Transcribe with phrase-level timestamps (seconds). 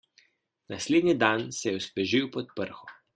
[0.69, 2.91] Naslednji dan se je osvežil pod prho.